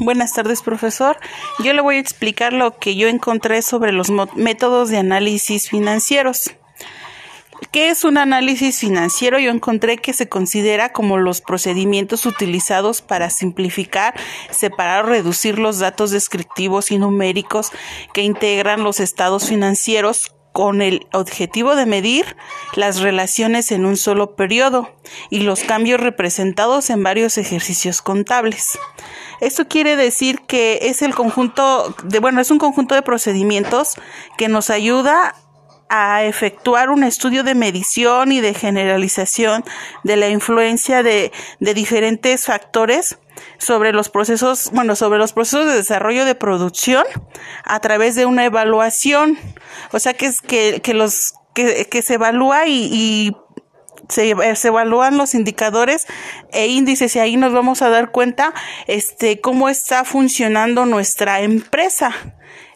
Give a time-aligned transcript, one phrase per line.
[0.00, 1.18] Buenas tardes, profesor.
[1.60, 6.52] Yo le voy a explicar lo que yo encontré sobre los métodos de análisis financieros.
[7.70, 9.38] ¿Qué es un análisis financiero?
[9.38, 14.14] Yo encontré que se considera como los procedimientos utilizados para simplificar,
[14.50, 17.70] separar o reducir los datos descriptivos y numéricos
[18.12, 22.36] que integran los estados financieros con el objetivo de medir
[22.76, 24.94] las relaciones en un solo periodo
[25.30, 28.78] y los cambios representados en varios ejercicios contables.
[29.40, 33.94] Esto quiere decir que es el conjunto de, bueno, es un conjunto de procedimientos
[34.36, 35.34] que nos ayuda
[35.88, 39.64] a efectuar un estudio de medición y de generalización
[40.02, 43.18] de la influencia de, de diferentes factores
[43.58, 47.04] sobre los procesos, bueno, sobre los procesos de desarrollo de producción
[47.64, 49.38] a través de una evaluación.
[49.92, 53.36] O sea que es que, que los que, que se evalúa y, y
[54.08, 56.06] se, se, evalúan los indicadores
[56.52, 58.52] e índices y ahí nos vamos a dar cuenta
[58.86, 62.14] este cómo está funcionando nuestra empresa.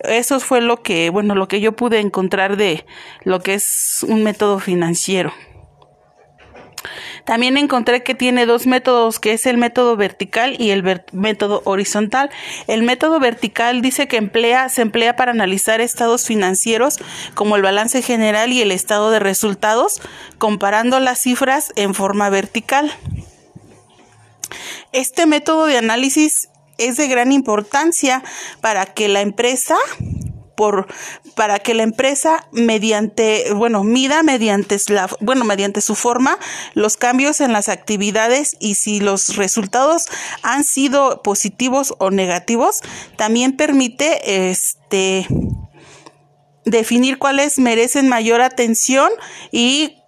[0.00, 2.84] Eso fue lo que, bueno, lo que yo pude encontrar de
[3.22, 5.32] lo que es un método financiero.
[7.24, 12.30] También encontré que tiene dos métodos, que es el método vertical y el método horizontal.
[12.66, 16.98] El método vertical dice que emplea, se emplea para analizar estados financieros
[17.34, 20.00] como el balance general y el estado de resultados,
[20.38, 22.92] comparando las cifras en forma vertical.
[24.92, 28.22] Este método de análisis es de gran importancia
[28.60, 29.76] para que la empresa
[30.54, 30.86] por
[31.34, 36.38] para que la empresa mediante bueno mida mediante la bueno mediante su forma
[36.74, 40.06] los cambios en las actividades y si los resultados
[40.42, 42.80] han sido positivos o negativos
[43.16, 45.26] también permite este
[46.64, 49.10] definir cuáles merecen mayor atención
[49.50, 50.01] y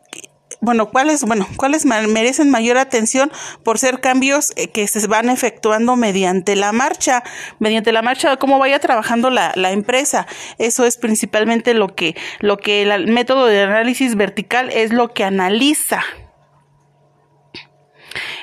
[0.65, 3.31] bueno, cuáles, bueno, cuáles merecen mayor atención
[3.63, 7.23] por ser cambios eh, que se van efectuando mediante la marcha,
[7.59, 10.27] mediante la marcha cómo vaya trabajando la, la empresa.
[10.59, 15.25] Eso es principalmente lo que, lo que el método de análisis vertical es lo que
[15.25, 16.03] analiza.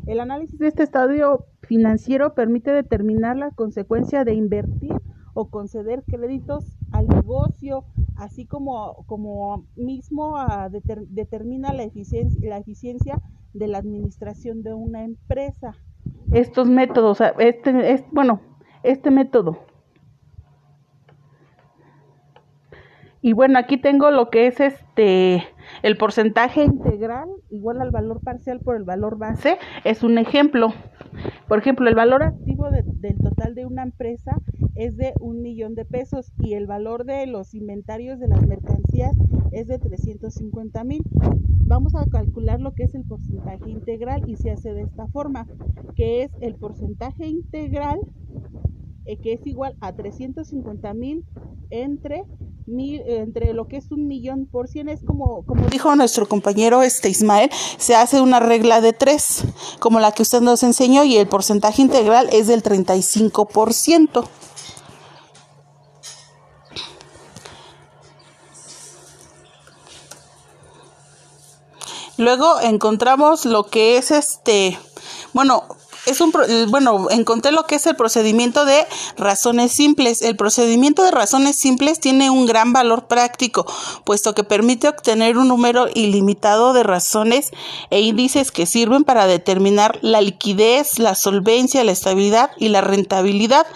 [0.05, 4.93] El análisis de este estadio financiero permite determinar la consecuencia de invertir
[5.33, 7.85] o conceder créditos al negocio,
[8.15, 13.21] así como, como mismo ah, determina la eficiencia, la eficiencia
[13.53, 15.75] de la administración de una empresa.
[16.31, 18.41] Estos métodos, este, es, bueno,
[18.83, 19.59] este método.
[23.21, 25.43] Y bueno, aquí tengo lo que es este
[25.83, 30.73] el porcentaje integral igual al valor parcial por el valor base es un ejemplo.
[31.47, 34.37] Por ejemplo, el valor activo del total de una empresa
[34.75, 39.15] es de un millón de pesos y el valor de los inventarios de las mercancías
[39.51, 41.03] es de 350 mil.
[41.65, 45.47] Vamos a calcular lo que es el porcentaje integral y se hace de esta forma,
[45.95, 47.99] que es el porcentaje integral
[49.07, 51.23] eh, que es igual a 350 mil
[51.69, 52.23] entre
[52.69, 57.09] entre lo que es un millón por cien es como, como dijo nuestro compañero este
[57.09, 59.45] Ismael, se hace una regla de tres,
[59.79, 64.27] como la que usted nos enseñó, y el porcentaje integral es del 35%.
[72.17, 74.77] Luego encontramos lo que es este,
[75.33, 75.63] bueno,
[76.07, 76.33] es un,
[76.69, 78.85] bueno, encontré lo que es el procedimiento de
[79.17, 80.21] razones simples.
[80.21, 83.65] El procedimiento de razones simples tiene un gran valor práctico,
[84.03, 87.51] puesto que permite obtener un número ilimitado de razones
[87.89, 93.67] e índices que sirven para determinar la liquidez, la solvencia, la estabilidad y la rentabilidad,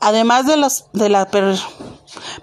[0.00, 1.26] además de, los, de la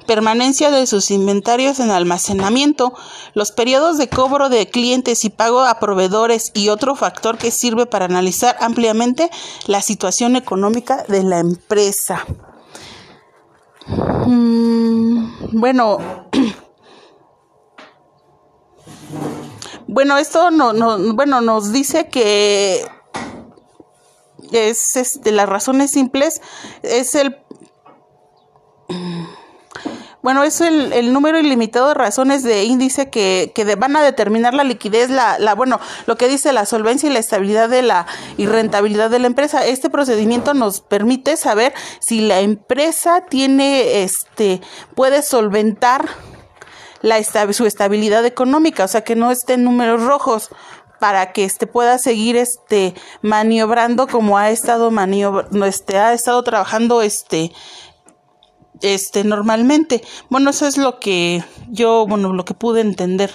[0.05, 2.93] permanencia de sus inventarios en almacenamiento,
[3.33, 7.85] los periodos de cobro de clientes y pago a proveedores y otro factor que sirve
[7.85, 9.29] para analizar ampliamente
[9.65, 12.25] la situación económica de la empresa.
[13.87, 15.97] Mm, bueno,
[19.87, 22.85] bueno, esto no, no, bueno, nos dice que
[24.51, 26.41] es este, las razones simples
[26.83, 27.37] es el
[30.27, 34.65] bueno, es el, número ilimitado de razones de índice que, que van a determinar la
[34.65, 38.45] liquidez, la, la, bueno, lo que dice la solvencia y la estabilidad de la y
[38.45, 39.65] rentabilidad de la empresa.
[39.65, 44.59] Este procedimiento nos permite saber si la empresa tiene, este,
[44.95, 46.09] puede solventar
[47.01, 50.49] la, su estabilidad económica, o sea, que no esté en números rojos
[50.99, 57.01] para que este pueda seguir este maniobrando como ha estado maniobrando, este ha estado trabajando
[57.01, 57.53] este
[58.81, 60.03] este normalmente.
[60.29, 63.31] Bueno, eso es lo que yo, bueno, lo que pude entender.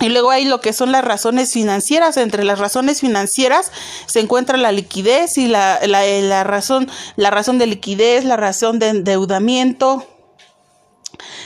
[0.00, 2.16] Y luego hay lo que son las razones financieras.
[2.16, 3.70] Entre las razones financieras
[4.06, 8.88] se encuentra la liquidez y la, la, razón, la razón de liquidez, la razón de
[8.88, 10.06] endeudamiento,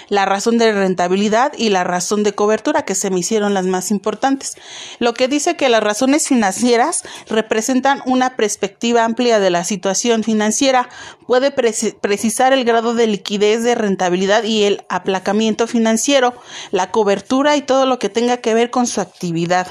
[0.09, 3.91] la razón de rentabilidad y la razón de cobertura, que se me hicieron las más
[3.91, 4.57] importantes.
[4.99, 10.89] Lo que dice que las razones financieras representan una perspectiva amplia de la situación financiera,
[11.27, 16.35] puede precisar el grado de liquidez, de rentabilidad y el aplacamiento financiero,
[16.71, 19.69] la cobertura y todo lo que tenga que ver con su actividad.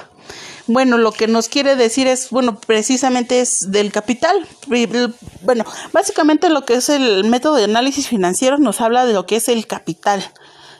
[0.67, 4.35] Bueno, lo que nos quiere decir es, bueno, precisamente es del capital.
[5.41, 9.37] Bueno, básicamente lo que es el método de análisis financiero nos habla de lo que
[9.37, 10.29] es el capital.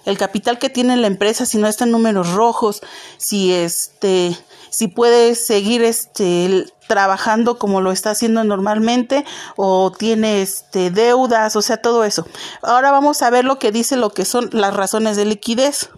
[0.06, 2.82] El capital que tiene la empresa, si no está en números rojos,
[3.18, 4.38] si este,
[4.70, 9.26] si puede seguir este trabajando como lo está haciendo normalmente
[9.58, 12.26] o tiene este deudas, o sea, todo eso.
[12.62, 15.90] Ahora vamos a ver lo que dice lo que son las razones de liquidez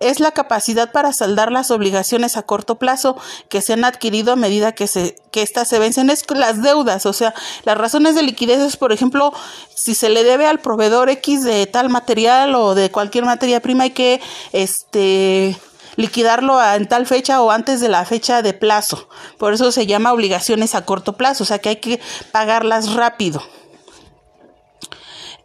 [0.00, 3.16] es la capacidad para saldar las obligaciones a corto plazo
[3.48, 7.06] que se han adquirido a medida que se que éstas se vencen es las deudas,
[7.06, 7.34] o sea,
[7.64, 9.32] las razones de liquidez es, por ejemplo,
[9.74, 13.84] si se le debe al proveedor X de tal material o de cualquier materia prima
[13.84, 14.20] hay que
[14.52, 15.58] este
[15.96, 19.08] liquidarlo en tal fecha o antes de la fecha de plazo.
[19.36, 22.00] Por eso se llama obligaciones a corto plazo, o sea que hay que
[22.32, 23.42] pagarlas rápido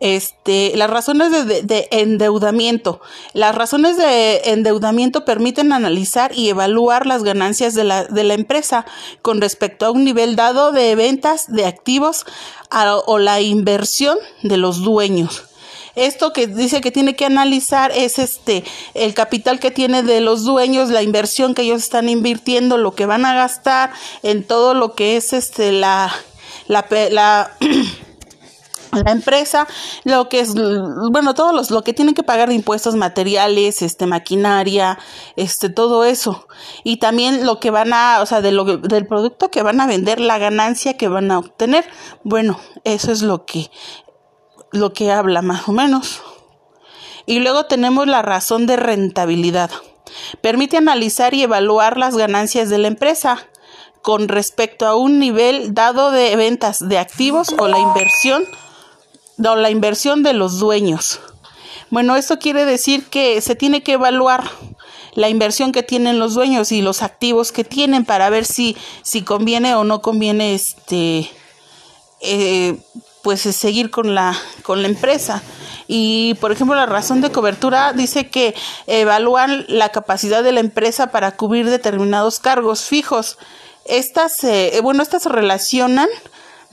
[0.03, 2.99] este, las razones de, endeudamiento.
[3.31, 8.85] Las razones de endeudamiento permiten analizar y evaluar las ganancias de la, de la empresa
[9.21, 12.25] con respecto a un nivel dado de ventas de activos
[13.05, 15.43] o la inversión de los dueños.
[15.95, 18.65] Esto que dice que tiene que analizar es este
[18.95, 23.05] el capital que tiene de los dueños, la inversión que ellos están invirtiendo, lo que
[23.05, 26.13] van a gastar en todo lo que es este la
[26.67, 27.51] la, la
[28.95, 29.67] la empresa,
[30.03, 34.05] lo que es, bueno, todos los, lo que tienen que pagar de impuestos materiales, este,
[34.05, 34.99] maquinaria,
[35.35, 36.47] este, todo eso.
[36.83, 39.87] Y también lo que van a, o sea, de lo, del producto que van a
[39.87, 41.85] vender, la ganancia que van a obtener.
[42.23, 43.71] Bueno, eso es lo que,
[44.71, 46.21] lo que habla más o menos.
[47.25, 49.71] Y luego tenemos la razón de rentabilidad.
[50.41, 53.47] Permite analizar y evaluar las ganancias de la empresa
[54.01, 58.43] con respecto a un nivel dado de ventas de activos o la inversión
[59.37, 61.19] la inversión de los dueños.
[61.89, 64.49] Bueno, esto quiere decir que se tiene que evaluar
[65.15, 69.21] la inversión que tienen los dueños y los activos que tienen para ver si, si
[69.21, 71.29] conviene o no conviene este
[72.21, 72.77] eh,
[73.21, 75.43] pues seguir con la con la empresa
[75.87, 78.55] y por ejemplo la razón de cobertura dice que
[78.87, 83.37] evalúan la capacidad de la empresa para cubrir determinados cargos fijos
[83.85, 86.09] estas eh, bueno estas se relacionan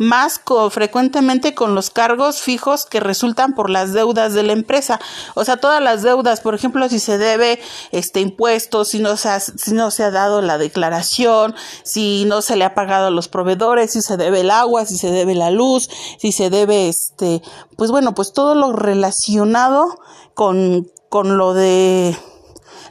[0.01, 0.41] más
[0.71, 4.99] frecuentemente con los cargos fijos que resultan por las deudas de la empresa.
[5.35, 7.61] O sea, todas las deudas, por ejemplo, si se debe
[7.93, 12.41] este impuestos, si no se ha, si no se ha dado la declaración, si no
[12.41, 15.35] se le ha pagado a los proveedores, si se debe el agua, si se debe
[15.35, 17.43] la luz, si se debe este,
[17.77, 20.01] pues bueno, pues todo lo relacionado
[20.33, 22.17] con, con lo de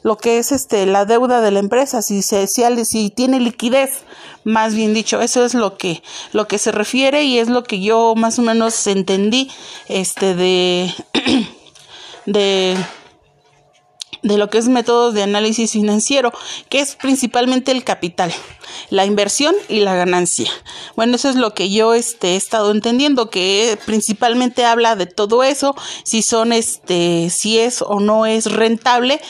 [0.03, 4.03] lo que es este la deuda de la empresa, si se si, si tiene liquidez
[4.43, 6.01] más bien dicho eso es lo que
[6.31, 9.51] lo que se refiere y es lo que yo más o menos entendí
[9.87, 10.93] este de
[12.25, 12.77] de
[14.21, 16.31] de lo que es métodos de análisis financiero,
[16.69, 18.33] que es principalmente el capital,
[18.89, 20.49] la inversión y la ganancia.
[20.95, 25.43] Bueno, eso es lo que yo este, he estado entendiendo, que principalmente habla de todo
[25.43, 29.21] eso, si son, este, si es o no es rentable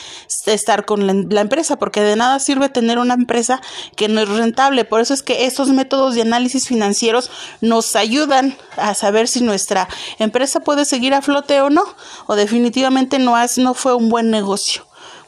[0.46, 3.60] estar con la, empresa, porque de nada sirve tener una empresa
[3.96, 4.84] que no es rentable.
[4.84, 7.30] Por eso es que esos métodos de análisis financieros
[7.60, 11.84] nos ayudan a saber si nuestra empresa puede seguir a flote o no,
[12.26, 14.79] o definitivamente no, es, no fue un buen negocio.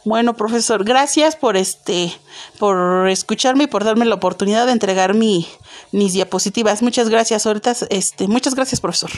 [0.05, 2.13] Bueno, profesor, gracias por este,
[2.59, 5.47] por escucharme y por darme la oportunidad de entregar mi,
[5.93, 6.83] mis diapositivas.
[6.83, 7.47] Muchas gracias.
[7.47, 9.11] Ahorita, este, muchas gracias, profesor.